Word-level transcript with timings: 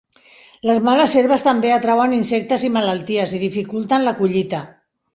Les 0.69 0.79
males 0.87 1.13
herbes 1.21 1.43
també 1.49 1.75
atrauen 1.77 2.17
insectes 2.21 2.65
i 2.71 2.75
malalties, 2.81 3.39
i 3.41 3.45
dificulten 3.47 4.11
la 4.11 4.19
collita. 4.25 4.69